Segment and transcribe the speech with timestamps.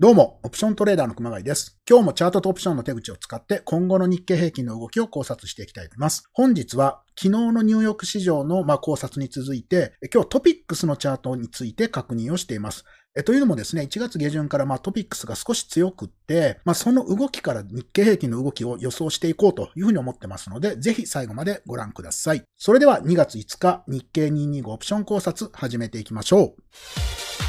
[0.00, 1.76] どうも、オプショントレーダーの熊谷です。
[1.90, 6.30] 今日もチャートとオプションの手口を使って今後の日経平均の動きを考察していきたいと思います。
[6.32, 12.84] 本日は昨日のニューヨーク市場のま考察に続いて、今日トピックスのチャートについて確認をしています。
[13.16, 22.44] えというのもですね、1月下旬からまトピックスが少し強くって、ま、その動きから日経平均の動きを予想していこうというふうに思ってますので、ぜひ最後までご覧ください。
[22.56, 27.47] それでは2月5日、日経225オプション考察始めていきましょう。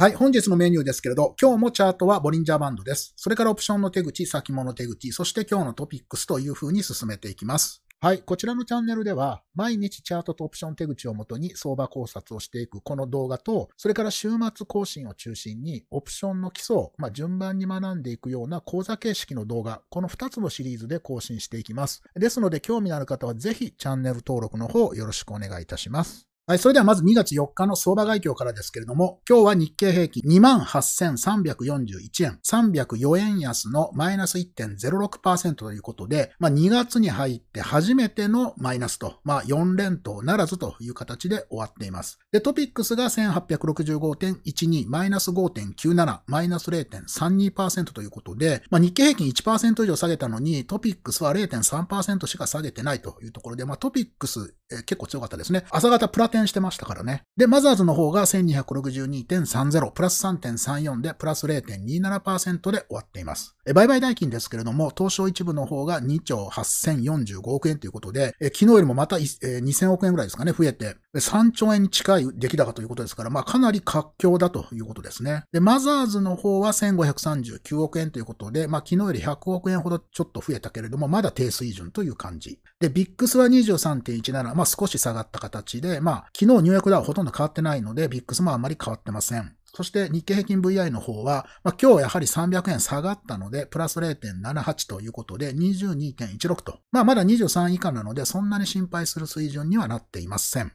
[0.00, 3.14] はい、本日のメニューですけれど、今日もチャートはボリンジャーバンドです。
[3.16, 7.82] それからオプションの手口、先物手口、そして今日のトピックスという風に進めていきます。
[8.00, 22.04] はい、こちらのチャンネルでは、毎日チャートとオプション手口をもとに相場考察をしていくこの動画と、それから週末更新を中心に、オプションの基礎を、まあ、順番に学んでいくような講座形式の動画、この2つのシリーズで更新していきます。
[22.14, 26.27] ですので、興味のある方はぜひチャンネル登録の方よろしくお願いいたします。
[26.48, 42.18] はい、それではまず2月4日の相場概況からですけれども、今日は日経平均28,341円、304円安のマイナス1.06%ということで、まあ、2月に入って初めてのマイナスと、まあ、4連投ならずという形で終わっています。
[42.32, 55.66] で、トピックスが1865.12、マイナス5.97、マイナス0.32%ということで、まあ、日経平均1%以上下げたのに、トピックスは0.3%しか下げてないというところで、まあ、トピックス、えー、結構強かったですね。
[55.68, 57.22] 朝方プラ転してましたからね。
[57.36, 63.56] で、マザーズの方が1262.30、プラス3.34で、プラス0.27%で終わっています。
[63.74, 75.44] 売買代金ですけれども、東証一部の方が2兆8045億円ということで、昨日よりもまた2000億円ぐらいですかね、増えて、3兆円に近い出来高ということですから、まあかなり活況だということですね。
[75.52, 82.60] で、マザーズの方は1539億円ということで、まあ昨日より100億円ほどちょっと増えたけれども、まだ低水準という感じ。
[82.80, 89.54] で、ビックスは23.17、まあ少し下がった形で、まあ昨日入約ダウほとんど変わってないので、ビックスもあんまり変わってません。
[89.74, 96.80] そして日経平均 VI の方は、まあ、今日やはり300円下がったので、プラス0.78ということで22.16と。
[96.90, 100.72] まあまだ23以下なので、そんなに心配する水準にはなっていません。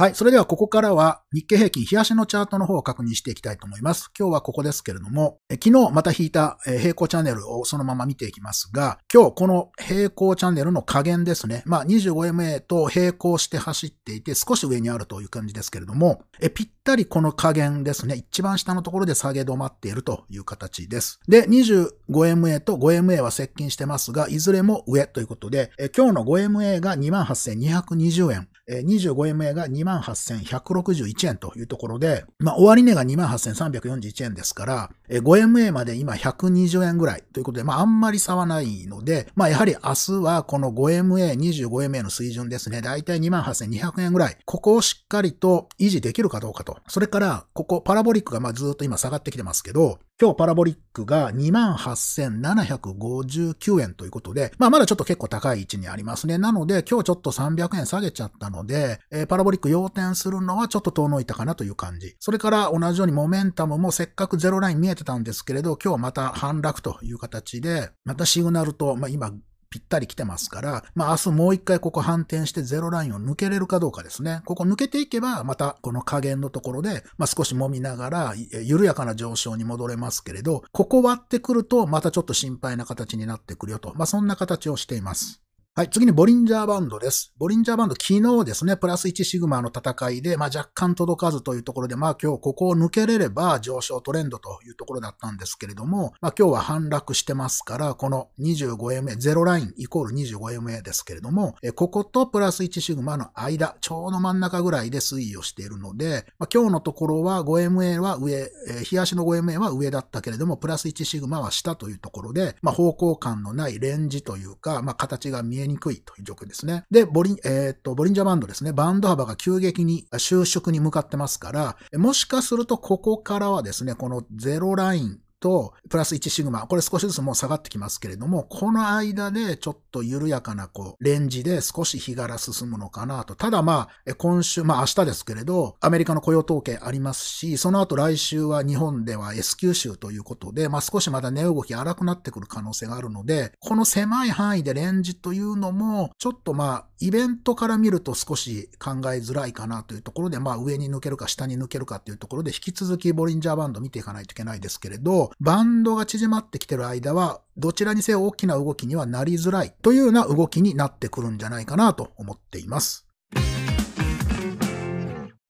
[0.00, 0.14] はい。
[0.14, 4.12] それではここからは日経平均冷やしのチャートの方を確認していきたいと思います。
[4.16, 11.64] 今日はここですけれども、え昨日また引いた平行チャンネルをそのまま見ていきますが、今日この平行チャンネルの加減ですね。
[11.66, 18.14] まあ 25MA と並行して走っていて少し上にあるという感じですけれども、えぴったりこの加減ですね。
[18.14, 21.20] 一番下のところで下げ止まっているという形です。
[21.28, 28.48] で、25MA と 5MA は接近してますが、いずれも上ということで、え今日の 5MA が28,220円。
[28.68, 46.77] 25MA が28,161円というところで、まあ、終値が28,341円ですから、5MA まで今120円ぐらいということで、まあ、あんまり差はないので、まあ、やはり明日はこの 5MA、25MA の水準ですね、だいたい28,200円ぐらい、ここをしっかりと維持できるかどうかと。
[46.86, 56.38] それから、ここパラボリックがまあずっと今下がってきてますけど、今日パラボリックが28,759円ということで、まあまだちょっと結構高い位置にありますね。
[56.38, 62.16] なので今日ちょっと300円下げちゃったので、えー、パラボリック要点するのはちょっと遠のいたかなという感じ。
[62.18, 69.32] それから同じようにモメンタムもせっかくゼロライン見えてたんですけれど、今日また反落という形で、またシグナルと、まあ今
[69.70, 74.42] ぴったり来てますから、まあ明日もう一回ここ反転してゼロラインを抜けれるかどうかですね。
[74.44, 83.92] ここ抜けていけば、またこの加減のところで、まあ少し揉みながら、緩やかな上昇に戻れますけれど、ここ割ってくると、またちょっと心配な形になってくるよと。
[83.94, 85.42] まあそんな形をしています。
[85.78, 87.32] はい、次にボリンジャーバンドです。
[87.38, 116.84] ボリンジャーバンド、昨日ですね、プラス1シグマの戦いで、まあ、若干届かずというところで、まあ今日ここを抜けれれば上昇トレンドというところだったんですけれども、まあ今日は反落してますから、この 25MA、ゼロラインイコール 25MA ですけれども、こことプラス1シグマの間、ちょうど真ん中ぐらいで推移をしているので、まあ、今日のところは 5MA は上、えー、日足の 5MA は上だったけれども、プラス1シグマは下というところで、まあ方向感のないレンジというか、まあ形が見えにくいという状況ですね。
[116.90, 118.72] で、ボリン、えー、っと、ボリンジャーバンドですね。
[118.72, 133.34] バンド幅が急激に収縮に向かってますから、もしかするとここからはですね、このゼロライン、と、プラス1シグマ、これ少しずつもう下がってきますけれども、この間でちょっと緩やかなこう、レンジで少し日柄進むのかなと。
[133.34, 163.07] ただまあ、今週、まあ明日ですけれど、アメリカの雇用統計ありますし、その後来週は日本では S q 州ということで、まあ少しまだ値動き荒くなってくる可能性があるので、この狭い範囲でレンジというのも、ちょっとまあ、イベントから見ると少し考えづらいかなというところで、まあ上に抜けるか下に抜けるかというところで、引き続きボリンジャーバンド見ていかないといけないですけれど、バンドが縮まってきてる間は、どちらにせよ大きな動きにはなりづらいというような動きになってくるんじゃないかなと思っています。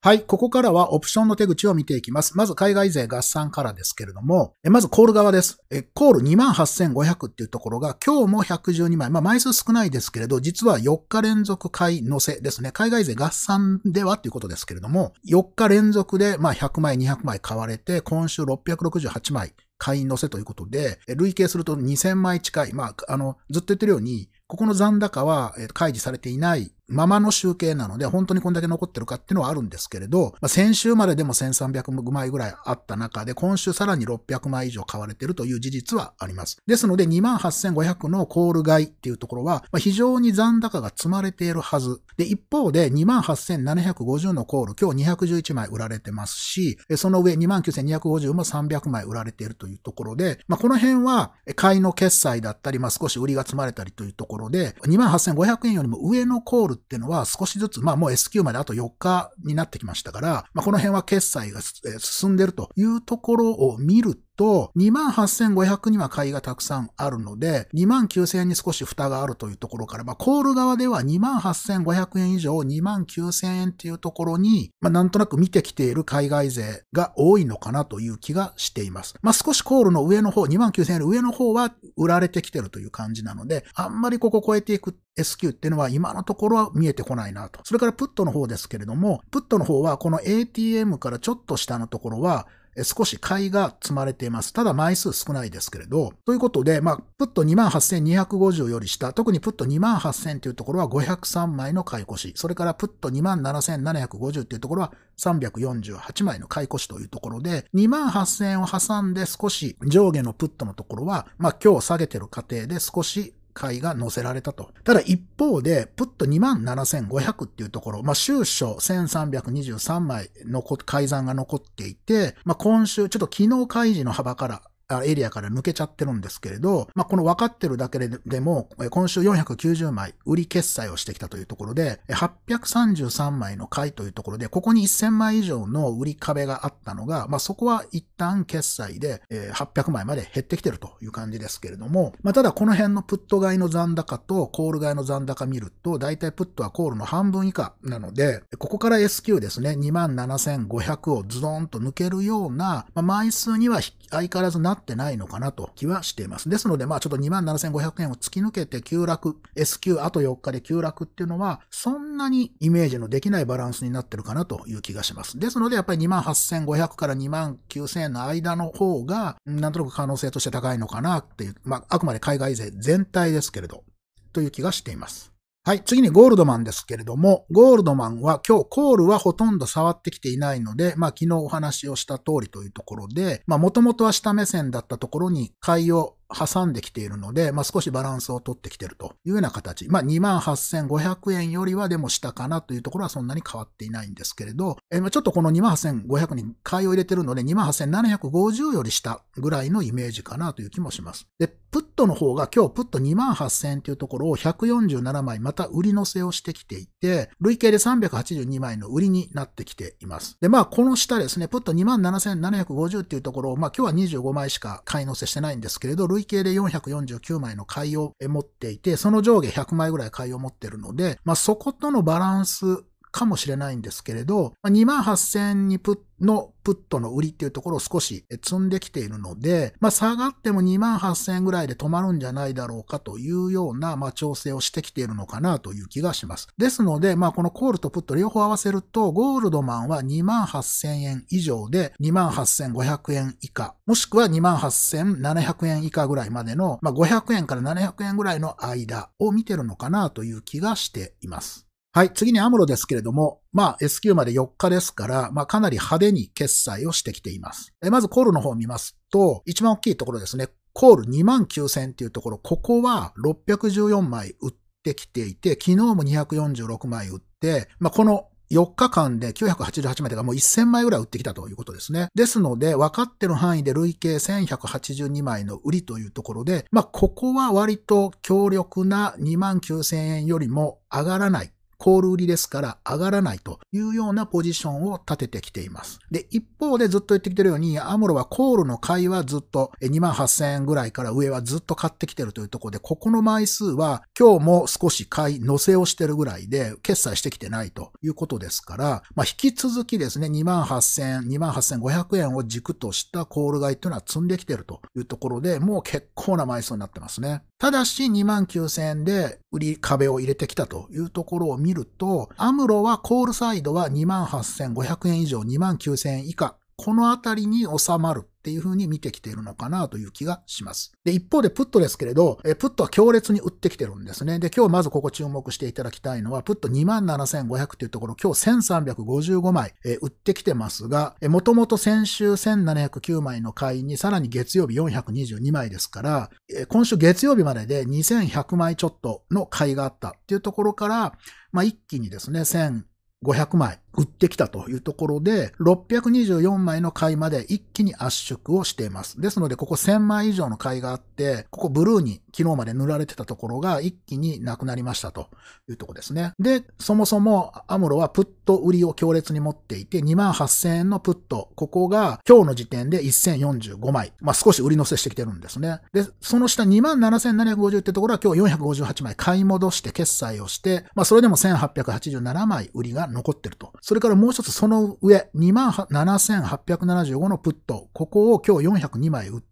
[0.00, 0.22] はい。
[0.22, 2.36] ここからはオプションの手口を見ていきます。
[2.36, 5.58] まず海外税合算からですけれども、まずコール側です。
[5.92, 9.10] コール28,500っていうところが今日も112枚。
[9.10, 12.70] まあ枚数少ないですけれど、実は4日連続買い乗せですね。
[12.70, 22.72] 海外税合算ではっていうことですけれども、4日連続でまあ100枚、200枚買われて、今週668枚買い乗せということで、累計すると2000枚近い。
[22.72, 36.62] まあ、あの、ずっと言ってるように、ここの残高は開示されていないままの集計なので、本当にこんだけ残ってるかっていうのはあるんですけれど、まあ、先週まででも1300枚ぐらいあった中で、今週さらに600枚以上買われてるという事実はあります。
[36.66, 42.00] ですので、28,500のコール買いっていうところは、まあ、非常に残高が積まれているはず。
[42.16, 79.16] で、一方で28,750のコール、今日211枚売られてますし、その上29,250も300枚売られているというところで、まあ、この辺は買いの決済だったり、まあ、少し売りが積まれたりというところで、28,500円よりも上のコールっていうのは少しずつ、まあもう S q まであと4日になってきましたから、まあこの辺は決済が進んでるというところを見るとと、28,500には買いがたくさんあるので、29,000円に少し蓋があるというところから、まあ、コール側では28,500円以上29,000円っていうところに、まあ、なんとなく見てきている海外勢が多いのかなという気がしています。
[79.20, 87.60] まあ、少しコールの上の方、29,000円より上の方は売られてきてるという感じなので、あんまりここ超えていく S q っていうのは今のところは見えてこないなと。
[87.64, 92.46] それからプットの方ですけれども、プットの方はこの ATM からちょっと下のところは、
[92.84, 94.52] 少し買いが積まれています。
[94.52, 96.12] ただ枚数少ないですけれど。
[96.24, 114.70] ということで、まあ、プット28,250より下、特にプット28,000というところは503枚の買い越し、それからプット27,750というところは348枚の買い越しというところで、28,000を挟んで少し上下のプットのところは、まあ今日下げてる過程で少し回が載せられたと。
[114.84, 124.62] ただ一方で、プット27,500っていうところ、まあ、収書1323枚の改ざんが残っていて、まあ、今週、ちょっと昨日開示の幅から
[125.04, 156.48] エリアから抜けちゃってるんですけれど、まあ、この分かってるだけでも、今週490枚売り決済をしてきたというところで、833枚の買いというところで、ここに1000枚以上の売り壁があったのが、まあ、そこは一旦決済で800枚まで減ってきてるという感じですけれども、まあ、ただこの辺のプット買いの残高とコール買いの残高見ると、だいたいプットはコールの半分以下なので、ここから S q ですね、27,500をズドンと抜けるような、まあ、枚数には相変わらずなってないのかなと気はしています。
[156.48, 165.38] ですので、まあちょっと27,500円を突き抜けて急落、S q あと4日で急落っていうのは、そんなにイメージのできないバランスになってるかなという気がします。
[165.38, 173.84] ですので、やっぱり28,500から29,000円の間の方が、なんとなく可能性として高いのかなっていう、まああくまで海外税全体ですけれど、
[174.32, 175.37] という気がしています。
[175.68, 175.82] はい。
[175.84, 189.88] 次にゴールドマンですけれども、ゴールドマンは今日コールはほとんど触ってきていないので、まあ昨日お話をした通りというところで、まあもともとは下目線だったところに買いを挟んできているので、まあ、少しバランスを取ってきているというような形。
[189.88, 201.26] まあ、28,500円よりはでも下かなというところはそんなに変わっていないんですけれど、えー、ちょっとこの28,500に買いを入れてるので、28,750より下ぐらいのイメージかなという気もします。
[201.38, 210.38] で、プットの方が今日プット28,000というところを147枚また売り乗せをしてきていて、累計で382枚の売りになってきています。
[210.40, 222.84] で、まあ、この下ですね、プット27,750っていうところを、まあ、今日は25枚しか買い乗せしてないんですけれど、累累計で449枚の買いを持っていて、その上下100枚ぐらい買いを持ってるので、まあ、そことのバランス
[223.18, 236.46] かもしれないんですけれど、2万8000にプのプットの売りっていうところを少し積んできているので、まあ下がっても2万8000円ぐらいで止まるんじゃないだろうかというような、まあ調整をしてきているのかなという気がします。
[236.58, 251.67] ですので、まあこのコールとプット両方合わせると、ゴールドマンは2万8000円以上で2万8500円以下、もしくは2万8700円以下ぐらいまでの、まあ500円から700円ぐらいの間を見てるのかなという気がしています。
[251.92, 257.72] はい、次にアムロですけれども、まあ S q まで4日ですから、まあかなり派手に決済をしてきています。
[257.90, 264.54] まずコールの方を見ますと、一番大きいところですね、コール2万9000っていうところ、ここは614枚売っ
[264.84, 272.08] てきていて、昨日も246枚売って、まあこの4日間で988枚とかもう1000枚ぐらい売ってきたということですね。
[272.14, 286.00] ですので、分かってる範囲で累計1182枚の売りというところで、まあ、ここは割と強力な2万9000円よりも上がらないコール売りですから上がらないというようなポジションを立ててきています。
[286.10, 307.42] で、一方でずっと言ってきてるように、アムロはコールの買いはずっと2万8000円ぐらいから上はずっと買ってきてるというところで、ここの枚数は今日も少し買い、乗せをしてるぐらいで、決済してきてないということですから、まあ、引き続きですね、2万8000円、2万8500円を軸としたコール買いというのは積んできてるというところで、もう結構な枚数になってますね。
[307.58, 320.92] ただし2万9000円で売り壁を入れてきたというところを見見ると、アムロはコールサイドは28,500円以上、29,000円以下、このあたりに収まるっていう風に見てきているのかなという気がします。
[321.04, 324.38] で、一方でプットですけれど、えプットは強烈に売ってきてるんですね。
[324.38, 341.18] で、今日まずここ注目していただきたいのは、プット27,500というところ、今日1,355枚、え売ってきてますが、えもともと先週1,709枚の買いに、さらに月曜日422枚ですから、え今週月曜日までで2,100枚ちょっとの買いがあったっていうところから、
[341.50, 349.20] まあ、一気にですね、1,500枚、売ってきたというところで、624枚の買いまで一気に圧縮をしています。
[349.20, 355.28] ですので、ここ1000枚以上の買いがあって、ここブルーに昨日まで塗られてたところが一気になくなりましたと
[355.68, 356.32] いうところですね。
[356.38, 364.12] で、そもそもアムロはプット売りを強烈に持っていて、28000円のプット、ここが今日の時点で1045枚。
[364.20, 365.80] まあ少し売り乗せしてきてるんですね。
[365.92, 373.72] で、その下27750ってところは今日458枚買い戻して決済をして、まあそれでも1887枚売りが残ってると。
[373.88, 379.42] それからもう一つその上、27,875のプット、ここを今日402枚売っ、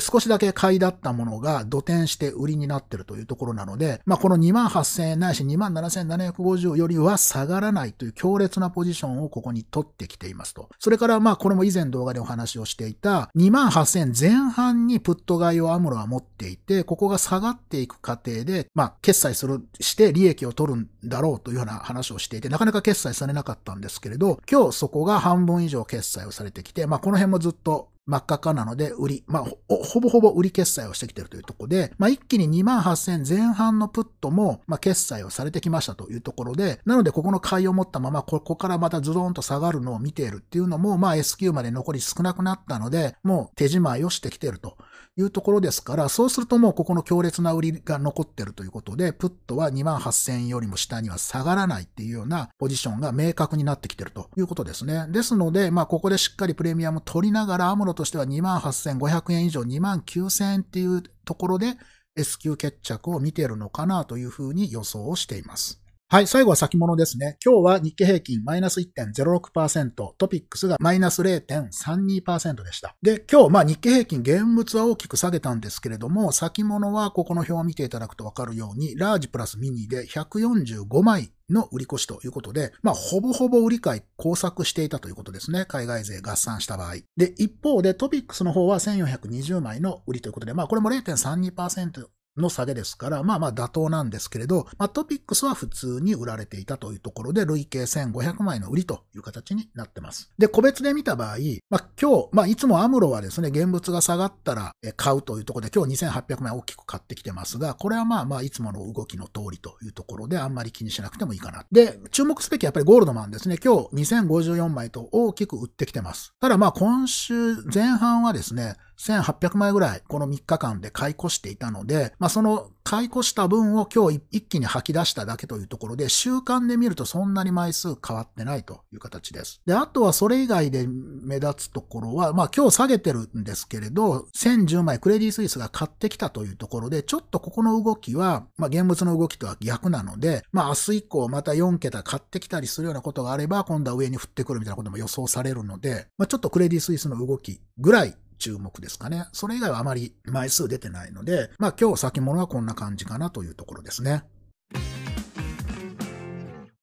[0.00, 10.68] 少しだけ買いだったものが土転して売りになってるというところなので、まあ、この2万8000円ないし2万7750よりは下がらないという強烈なポジションをここに取ってきていますと。
[10.78, 44.76] それからまこれも以前動画でお話をしていた2万8000円前半にプット買いをアムロは持っていて、ここが下がっていく過程で、まあ決済する、して利益を取るんだろうというような話をしていて、なかなか決済されなかったんですけれど、今日そこが半分以上決済をされてきて、まあこの辺もずっと真っ赤かなので、売り、まあほ、ぼほぼ売り決済をしてきてるというところで、まあ、一気に2万8000前半のプットも、まあ、決済をされてきましたというところで、なので、ここの買いを持ったまま、ここからまたズドンと下がるのを見ているっていうのも、まあ、S q まで残り少なくなったので、もう手仕舞いをしてきていると。
[45.20, 55.06] いうところですから、そうするともうここの強烈な売りが残ってるということで、プットは2万8000よりも下には下がらないっていうようなポジションが明確になってきてるということですね。
[55.10, 61.76] ですので、まあ、ここでしっかりプレミアム取りながら、アムロとしては2万8500円以上2万9000円っていうところで
[62.16, 65.80] S q 決着を見ているのかなというふうに予想をしています。
[66.12, 67.36] はい、最後は先物ですね。
[67.40, 72.96] 今日は日経平均マイナス1.06%、トピックスがマイナス0.32%でした。
[73.00, 85.64] で、今日、まあ日経平均現物は大きく下げたんですけれども、先物はここの表を見ていただくとわかるように、ラージプラスミニで145枚の売り越しということで、まあ、ほぼほぼ売り買い工作していたということですね。
[85.64, 86.94] 海外勢合算した場合。
[87.16, 92.06] で、一方でトピックスの方は1420枚の売りということで、まあ、これも0.32%
[92.40, 100.30] の下げですから、まあまあ妥当なんですけれど、まあ、トピックスは普通に売られていたというところで、累計1500枚の売りという形になってます。
[100.38, 101.36] で、個別で見た場合、
[101.68, 111.64] まあ今日、まあいつもアムロはですね、現物が下がったら買うというところで、今日2800枚大きく買ってきてますが、これはまあまあいつもの動きの通りというところで、あんまり気にしなくてもいいかな。
[111.70, 113.58] で、注目すべきやっぱりゴールドマンですね。
[113.62, 116.34] 今日2054枚と大きく売ってきてます。
[116.40, 129.62] ただまあ今週前半はですね、1800枚ぐらいこの3日間で買い越していたので、まあその買い越した分を今日一気に吐き出しただけというところで、週間で見るとそんなに枚数変わってないという形です。
[129.64, 149.26] で、あとはそれ以外で目立つところは、まあ今日下げてるんですけれど、1010枚クレディ・スイスが買ってきたというところで、ちょっとここの動きは、まあ現物の動きとは逆なので、まあ明日以降また4桁買ってきたりするようなことがあれば、今度は上に降ってくるみたいなことも予想されるので、まあちょっとクレディ・スイスの動きぐらい注目ですかね。
[149.32, 154.24] それ以外はあまり枚数出てないので、まあ今日先物はこんな感じかなというところですね。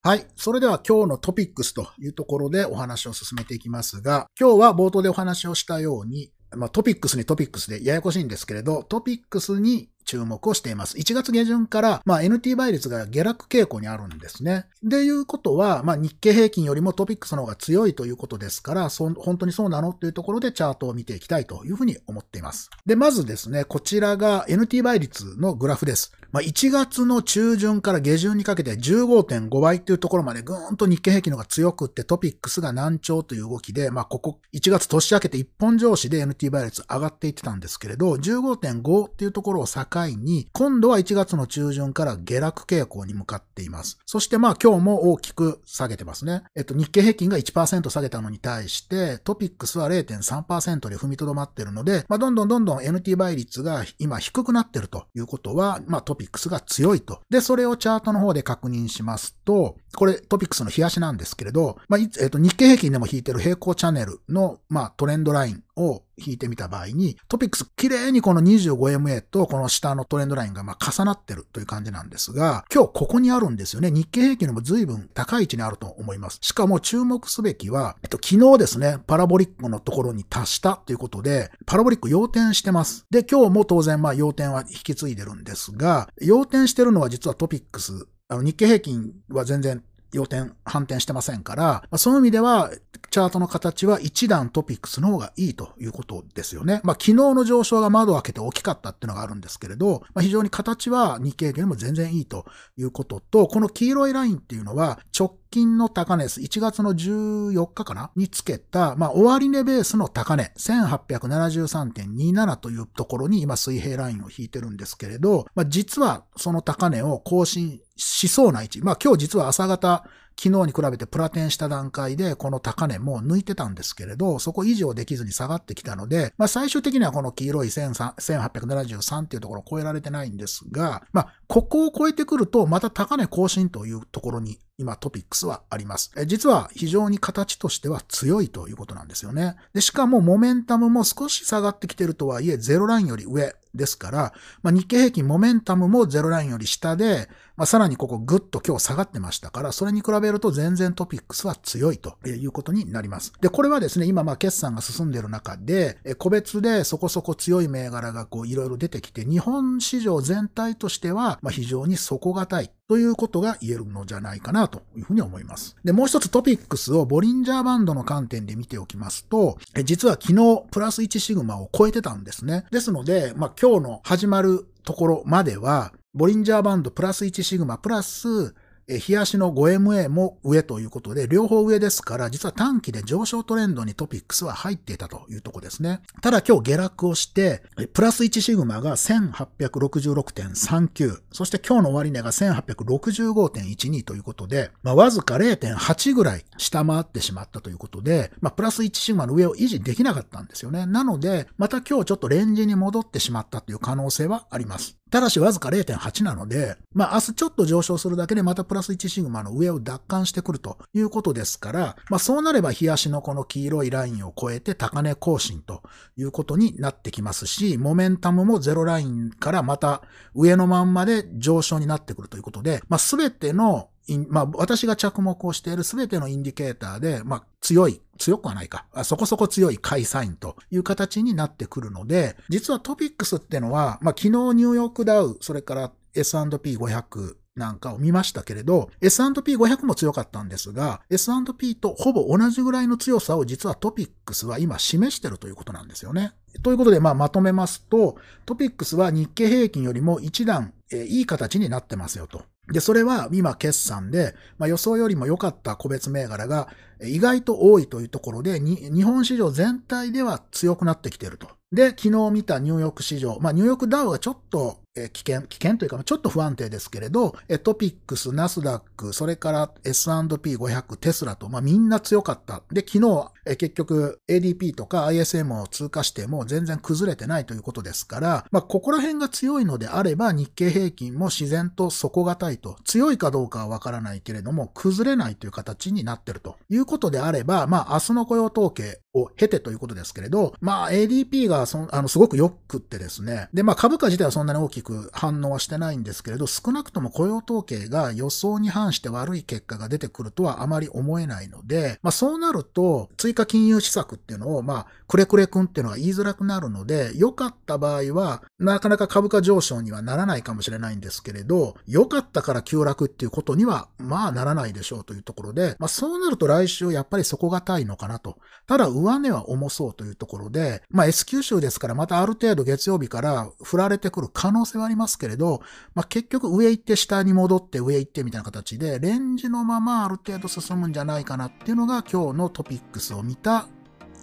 [0.04, 0.26] はい。
[0.38, 10.98] それでは今日のトピックスというところでお話を進めていきますが、今日は冒頭でお話をしたように、まあ、トピックスにトピックスでややこしいんですけれど、トピックスに注目をしています。
[10.98, 14.66] 1月下旬から、まあ、NT 倍率が下落傾向にあるんですね。
[14.82, 22.70] でいうことは、まあ、日経平均よりもトピックスの方が強いということですから、そ本当にそうなのというところでチャートを見ていきたいというふうに思っています。
[22.86, 26.14] で、まずですね、こちらが NT 倍率のグラフです。
[26.32, 43.98] まあ、1月の中旬から下旬にかけて15.5倍というところまでぐーんと日経平均の方が強くってトピックスが軟調という動きで、まあ、ここ1月年明けて一本調子で NT 倍率上がっていってたんですけれど、15.5っていうところを境いに、今度は1月の中旬から下落傾向に向かっています。
[44.06, 46.44] そしてまあ今日も大きく下げてますね。
[46.56, 57.22] えっと、日経平均が1%下げたのに対して、トピックスは0.3%で踏みとどまってるので、まあどんどんどんどん NT 倍率が今低くなってるということは、まあトピックスが強いと。
[57.30, 73.92] で、それをチャートの方で確認しますと、これトピックスの日足なんですけれど、まあ、えっと、日経平均でも引いてる平行チャンネルの、まあ、トレンドラインを引いてみた場合に、トピックス綺麗にこの 25MA とこの下のトレンドラインがま重なってるという感じなんですが、今日ここにあるんですよね。
[73.92, 76.40] 日経平均でも随分高い位置にあると思います。
[76.42, 83.06] しかも注目すべきは、えっと、昨日ですね、パラボリックのところに達したということで、パラボリック要点してます。
[83.10, 89.82] で、今日も当然まあ要点は引き継いでるんですが、要点してるのは実はトピックスあの日経平均は全然
[90.14, 92.72] 要点、反転してませんから、そういう意味では、
[93.18, 96.82] チャートの形は一段トピックスの方がいいということですよね。
[96.84, 102.46] まあ、昨日の上昇が窓を開けて大きかったっていうのがあるんですけれど、まあ、非常に形は日経平均も全然いいと
[102.78, 106.42] いうことと、この黄色いラインっていうのは直近の高値です。
[106.42, 118.82] 1月の14日かなにつけた、まあ、終値ベースの高値、1873.27というところに今水平ラインを引いてるんですけれど、まあ、実はその高値を更新しそうな位置。
[118.82, 120.04] まあ今日実は朝方、
[120.40, 136.12] 昨日に比べてプラテンした段階でこの高値も抜いてたんですけれど、そこ以上できずに下がってきたので、まあ最終的にはこの黄色い1873っていうところを超えられてないんですが、まあここを超えてくるとまた高値更新というところに今トピックスはあります。
[136.28, 139.56] 実は非常に形としては強いということなんですよね。
[139.74, 153.34] でしかもモメンタムも少し下がってきてるとはいえ、ゼロラインより上ですから、まあ、日経平均モメンタムもゼロラインより下で、まあ、さらにここぐっと今日下がってましたから、それに比べると全然トピックスは強いということになります。
[153.42, 165.76] で、これはですね、今まあ決算が進んでいる中で、個別でそこそこ強い銘柄がこういろいろ出てきて、日本市場全体としてはま非常に底堅いということが言えるのじゃないかなというふうに思います。
[165.84, 172.66] で、もう一つトピックスをボリンジャーバンドの観点で見ておきますと、実は昨日プラス1シグマを超えてたんですね。
[172.72, 178.56] ですので、まあ今日の始まるところまでは、ボリンジャーバンドプラス1シグマプラス
[178.90, 186.00] え、日足の 5MA も上ということで、両方上ですから、実は短期で上昇トレンドにトピックスは入っていたというとこですね。
[186.22, 200.86] ただ今日下落をして、プラス1シグマが1866.39、そして今日の終値が1865.12ということで、まあ、わずか0.8ぐらい下回ってしまったということで、まあ、プラス1シグマの上を維持できなかったんですよね。
[200.86, 204.98] なので、また今日ちょっとレンジに戻ってしまったという可能性はあります。
[205.10, 215.84] ただしわずか0.8なので、まあ明日ちょっと上昇するだけでまたプラスラス1シグマの上を奪還してくるということですから、まあそうなれば日足のこの黄色いラインを超えて高値更新と
[216.16, 220.02] いうことになってきますし、モメンタムもゼロラインからまた
[220.34, 223.90] 上のまんまで上昇になってくるということで、まあすべての
[224.30, 246.34] まあ、私が着目をしているすべてのインディケーターで、まあ、強い、強くはないか、そこそこ強い買いサインという形になってくるので、実はトピックスってのは、まあ、昨日ニューヨークダウ、それから S&P500、なんかを見ましたけれど、S&P500 も強かったんですが、S&P とほぼ同じぐらいの強さを実はトピックスは今示してるということなんですよね。
[246.64, 252.44] ということで、まあ、まとめますと、トピックスは日経平均よりも一段、え、いい形になってますよと。
[252.72, 256.68] で、それは今決算で、まあ、予想よりも良かった個別銘柄が
[257.02, 261.48] 意外と多いというところで、日本市場全体では強くなってきていると。
[261.72, 272.64] で、昨日見たニューヨーク市場、まあ、ニューヨークダウがちょっとえ危険、危険というか、ちょっと不安定ですけれど、トピックス、ナスダック、それから S&P500、テスラと、まあ、みんな強かった。
[272.72, 282.78] で、昨日、結局 ADP とか ISM を通過しても全然崩れてないということですから、まあ、ここら辺が強いのであれば、日経平均も自然と底堅いと。
[282.84, 318.38] 強いかどうかはわからないけれども、崩れないという形になってるということであれば、まあ、明日の雇用統計を経てということですけれど、まあ、ADP がそあのすごくよくってですね、で、まあ、株価自体はそんなに大きくく反応はしてないんですけれど、少なくとも雇用統計が予想に反して悪い結果が出てくるとはあまり思えないので、まあそうなると、追加金融施策っていうのを、まあ、くれくれくんっていうのが言いづらくなるので、良かった場合は、なかなか株価上昇にはならないかもしれないんですけれど、良かったから急落っていうことには、まあならないでしょうというところで、まあそうなると来週やっぱり底堅いのかなと。
[318.68, 325.62] ただ上値は重そうというところで、まあ S q 州ですからまたある程度月曜日から振られてくる可能性性はありますけれど、
[325.96, 333.68] まあ、結局上行って下に戻って上行ってみたいな形で、レンジのままある程度進むんじゃないかなっていうのが今日のトピックスを見た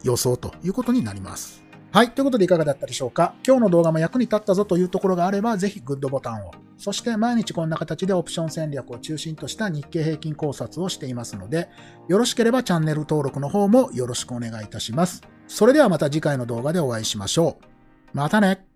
[0.03, 1.63] 予想ということになります。
[1.93, 2.11] はい。
[2.11, 3.35] ということでいかがだったでしょうか？
[3.47, 6.51] 今日の動画も役に立ったぞというところがあれば、ぜひグッドボタンを。
[6.77, 11.69] そして毎日こんな形でオプション戦略を中心とした日経平均考察をしていますので、
[12.09, 15.23] よろしければチャンネル登録の方もよろしくお願いいたします。
[15.47, 17.65] それではまた次回の動画でお会いしましょう。
[18.13, 18.67] またね